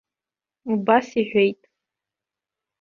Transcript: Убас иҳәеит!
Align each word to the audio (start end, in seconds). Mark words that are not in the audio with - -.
Убас 0.71 1.07
иҳәеит! 1.19 1.61